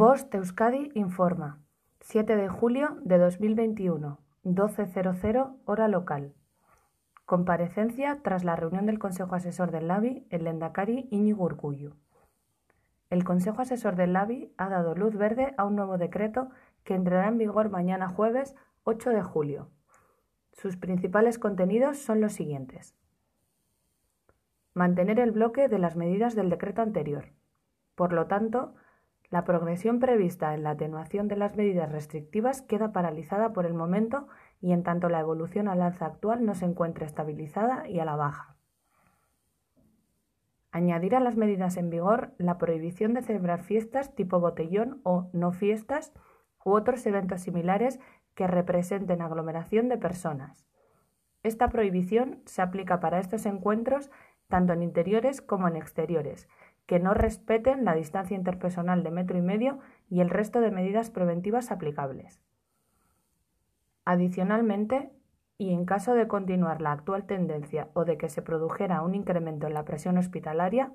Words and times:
Bost 0.00 0.34
Euskadi 0.34 0.90
informa. 0.94 1.60
7 2.00 2.34
de 2.34 2.48
julio 2.48 2.96
de 3.02 3.18
2021, 3.18 4.18
12.00 4.44 5.56
hora 5.66 5.88
local. 5.88 6.32
Comparecencia 7.26 8.18
tras 8.22 8.42
la 8.42 8.56
reunión 8.56 8.86
del 8.86 8.98
Consejo 8.98 9.34
Asesor 9.34 9.70
del 9.70 9.88
LABI 9.88 10.26
en 10.30 10.44
Lendakari 10.44 11.06
Íñigo 11.10 11.44
Urcullu. 11.44 11.96
El 13.10 13.24
Consejo 13.24 13.60
Asesor 13.60 13.94
del 13.94 14.14
LABI 14.14 14.54
ha 14.56 14.70
dado 14.70 14.94
luz 14.94 15.18
verde 15.18 15.52
a 15.58 15.66
un 15.66 15.76
nuevo 15.76 15.98
decreto 15.98 16.48
que 16.82 16.94
entrará 16.94 17.28
en 17.28 17.36
vigor 17.36 17.68
mañana 17.68 18.08
jueves 18.08 18.56
8 18.84 19.10
de 19.10 19.22
julio. 19.22 19.68
Sus 20.54 20.78
principales 20.78 21.38
contenidos 21.38 21.98
son 21.98 22.22
los 22.22 22.32
siguientes. 22.32 22.94
Mantener 24.72 25.20
el 25.20 25.32
bloque 25.32 25.68
de 25.68 25.78
las 25.78 25.94
medidas 25.94 26.34
del 26.34 26.48
decreto 26.48 26.80
anterior. 26.80 27.34
Por 27.94 28.14
lo 28.14 28.28
tanto, 28.28 28.72
la 29.30 29.44
progresión 29.44 30.00
prevista 30.00 30.54
en 30.54 30.64
la 30.64 30.70
atenuación 30.70 31.28
de 31.28 31.36
las 31.36 31.56
medidas 31.56 31.90
restrictivas 31.90 32.62
queda 32.62 32.92
paralizada 32.92 33.52
por 33.52 33.64
el 33.64 33.74
momento 33.74 34.26
y 34.60 34.72
en 34.72 34.82
tanto 34.82 35.08
la 35.08 35.20
evolución 35.20 35.68
al 35.68 35.82
alza 35.82 36.06
actual 36.06 36.44
no 36.44 36.54
se 36.54 36.64
encuentra 36.64 37.06
estabilizada 37.06 37.88
y 37.88 38.00
a 38.00 38.04
la 38.04 38.16
baja. 38.16 38.56
Añadir 40.72 41.14
a 41.14 41.20
las 41.20 41.36
medidas 41.36 41.76
en 41.76 41.90
vigor 41.90 42.32
la 42.38 42.58
prohibición 42.58 43.14
de 43.14 43.22
celebrar 43.22 43.62
fiestas 43.62 44.14
tipo 44.14 44.40
botellón 44.40 45.00
o 45.04 45.28
no 45.32 45.52
fiestas 45.52 46.12
u 46.64 46.72
otros 46.72 47.06
eventos 47.06 47.40
similares 47.40 48.00
que 48.34 48.46
representen 48.46 49.22
aglomeración 49.22 49.88
de 49.88 49.96
personas. 49.96 50.66
Esta 51.42 51.68
prohibición 51.68 52.42
se 52.46 52.62
aplica 52.62 53.00
para 53.00 53.20
estos 53.20 53.46
encuentros 53.46 54.10
tanto 54.48 54.72
en 54.72 54.82
interiores 54.82 55.40
como 55.40 55.68
en 55.68 55.76
exteriores, 55.76 56.48
que 56.90 56.98
no 56.98 57.14
respeten 57.14 57.84
la 57.84 57.94
distancia 57.94 58.36
interpersonal 58.36 59.04
de 59.04 59.12
metro 59.12 59.38
y 59.38 59.42
medio 59.42 59.78
y 60.08 60.22
el 60.22 60.28
resto 60.28 60.60
de 60.60 60.72
medidas 60.72 61.08
preventivas 61.08 61.70
aplicables. 61.70 62.42
Adicionalmente, 64.04 65.12
y 65.56 65.72
en 65.72 65.84
caso 65.84 66.14
de 66.14 66.26
continuar 66.26 66.80
la 66.80 66.90
actual 66.90 67.26
tendencia 67.26 67.90
o 67.92 68.04
de 68.04 68.18
que 68.18 68.28
se 68.28 68.42
produjera 68.42 69.02
un 69.02 69.14
incremento 69.14 69.68
en 69.68 69.74
la 69.74 69.84
presión 69.84 70.18
hospitalaria, 70.18 70.92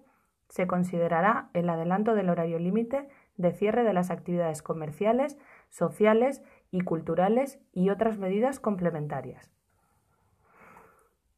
se 0.50 0.68
considerará 0.68 1.50
el 1.54 1.70
adelanto 1.70 2.14
del 2.14 2.30
horario 2.30 2.60
límite 2.60 3.08
de 3.38 3.54
cierre 3.54 3.86
de 3.86 3.94
las 3.94 4.12
actividades 4.12 4.62
comerciales, 4.62 5.38
sociales 5.70 6.44
y 6.72 6.82
culturales 6.82 7.62
y 7.72 7.90
otras 7.90 8.18
medidas 8.18 8.60
complementarias. 8.60 9.50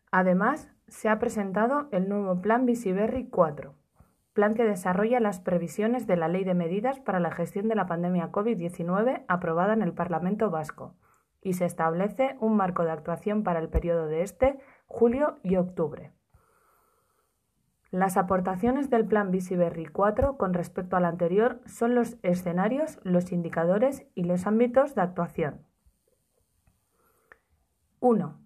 Además, 0.09 0.71
se 0.87 1.09
ha 1.09 1.19
presentado 1.19 1.89
el 1.91 2.09
nuevo 2.09 2.41
Plan 2.41 2.65
Visiberri 2.65 3.29
4, 3.29 3.75
plan 4.37 4.53
que 4.53 4.65
desarrolla 4.65 5.19
las 5.19 5.39
previsiones 5.39 6.05
de 6.05 6.15
la 6.15 6.27
Ley 6.27 6.43
de 6.43 6.53
Medidas 6.53 6.99
para 6.99 7.19
la 7.19 7.31
Gestión 7.31 7.67
de 7.67 7.73
la 7.73 7.87
Pandemia 7.87 8.31
COVID-19 8.31 9.25
aprobada 9.27 9.73
en 9.73 9.81
el 9.81 9.93
Parlamento 9.93 10.51
Vasco, 10.51 10.93
y 11.41 11.53
se 11.53 11.65
establece 11.65 12.37
un 12.39 12.55
marco 12.55 12.83
de 12.83 12.91
actuación 12.91 13.41
para 13.41 13.59
el 13.59 13.67
periodo 13.67 14.05
de 14.05 14.21
este, 14.21 14.59
julio 14.85 15.39
y 15.41 15.55
octubre. 15.55 16.11
Las 17.89 18.15
aportaciones 18.15 18.91
del 18.91 19.07
Plan 19.07 19.31
Visiberri 19.31 19.87
4 19.87 20.37
con 20.37 20.53
respecto 20.53 20.97
al 20.97 21.05
anterior 21.05 21.59
son 21.65 21.95
los 21.95 22.17
escenarios, 22.21 22.99
los 23.01 23.31
indicadores 23.31 24.05
y 24.13 24.25
los 24.25 24.45
ámbitos 24.45 24.93
de 24.93 25.01
actuación. 25.01 25.65
1. 28.01 28.39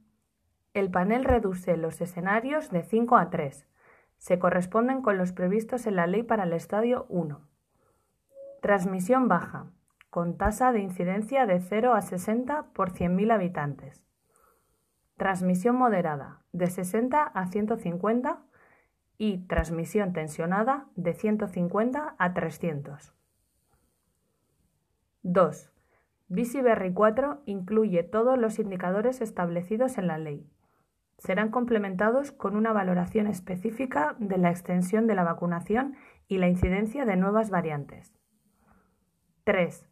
El 0.73 0.89
panel 0.89 1.25
reduce 1.25 1.75
los 1.75 1.99
escenarios 1.99 2.71
de 2.71 2.83
5 2.83 3.17
a 3.17 3.29
3, 3.29 3.67
se 4.21 4.37
corresponden 4.37 5.01
con 5.01 5.17
los 5.17 5.31
previstos 5.31 5.87
en 5.87 5.95
la 5.95 6.05
Ley 6.05 6.21
para 6.21 6.43
el 6.43 6.53
Estadio 6.53 7.07
1. 7.09 7.41
Transmisión 8.61 9.27
baja, 9.27 9.71
con 10.11 10.37
tasa 10.37 10.71
de 10.71 10.79
incidencia 10.79 11.47
de 11.47 11.59
0 11.59 11.95
a 11.95 12.03
60 12.03 12.67
por 12.73 12.91
100.000 12.93 13.33
habitantes. 13.33 14.03
Transmisión 15.17 15.75
moderada, 15.75 16.43
de 16.51 16.67
60 16.67 17.23
a 17.23 17.47
150 17.47 18.43
y 19.17 19.39
transmisión 19.47 20.13
tensionada 20.13 20.85
de 20.95 21.15
150 21.15 22.15
a 22.15 22.33
300. 22.35 23.15
2. 25.23 25.71
Visiberry 26.27 26.93
4 26.93 27.41
incluye 27.47 28.03
todos 28.03 28.37
los 28.37 28.59
indicadores 28.59 29.19
establecidos 29.19 29.97
en 29.97 30.05
la 30.05 30.19
ley, 30.19 30.47
serán 31.21 31.49
complementados 31.51 32.31
con 32.31 32.55
una 32.55 32.73
valoración 32.73 33.27
específica 33.27 34.15
de 34.17 34.39
la 34.39 34.49
extensión 34.49 35.05
de 35.05 35.13
la 35.13 35.23
vacunación 35.23 35.95
y 36.27 36.39
la 36.39 36.47
incidencia 36.47 37.05
de 37.05 37.15
nuevas 37.15 37.51
variantes. 37.51 38.11
3. 39.43 39.87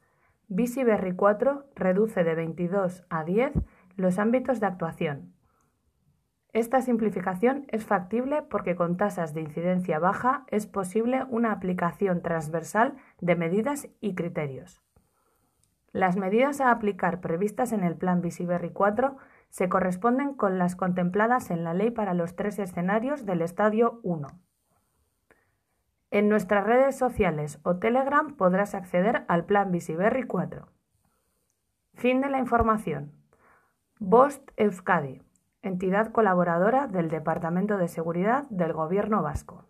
Berry 0.47 1.15
4 1.15 1.69
reduce 1.75 2.23
de 2.23 2.33
22 2.33 3.05
a 3.11 3.23
10 3.23 3.53
los 3.95 4.17
ámbitos 4.17 4.59
de 4.59 4.65
actuación. 4.65 5.35
Esta 6.51 6.81
simplificación 6.81 7.67
es 7.67 7.85
factible 7.85 8.41
porque 8.41 8.75
con 8.75 8.97
tasas 8.97 9.35
de 9.35 9.41
incidencia 9.41 9.99
baja 9.99 10.45
es 10.47 10.65
posible 10.65 11.25
una 11.29 11.51
aplicación 11.51 12.23
transversal 12.23 12.97
de 13.21 13.35
medidas 13.35 13.87
y 14.01 14.15
criterios. 14.15 14.81
Las 15.91 16.17
medidas 16.17 16.61
a 16.61 16.71
aplicar 16.71 17.19
previstas 17.19 17.71
en 17.71 17.83
el 17.83 17.95
Plan 17.95 18.21
Berry 18.21 18.69
4 18.71 19.17
se 19.49 19.69
corresponden 19.69 20.33
con 20.33 20.59
las 20.59 20.75
contempladas 20.75 21.49
en 21.49 21.63
la 21.63 21.73
ley 21.73 21.89
para 21.89 22.13
los 22.13 22.35
tres 22.35 22.59
escenarios 22.59 23.25
del 23.25 23.41
Estadio 23.41 23.99
1. 24.03 24.27
En 26.11 26.29
nuestras 26.29 26.65
redes 26.65 26.97
sociales 26.97 27.59
o 27.63 27.77
Telegram 27.77 28.35
podrás 28.35 28.75
acceder 28.75 29.25
al 29.27 29.45
Plan 29.45 29.71
Visiberri 29.71 30.23
4. 30.23 30.67
Fin 31.95 32.21
de 32.21 32.29
la 32.29 32.39
información. 32.39 33.11
Bost 33.99 34.51
Euskadi, 34.57 35.21
entidad 35.61 36.11
colaboradora 36.11 36.87
del 36.87 37.09
Departamento 37.09 37.77
de 37.77 37.87
Seguridad 37.87 38.47
del 38.49 38.73
Gobierno 38.73 39.21
Vasco. 39.21 39.68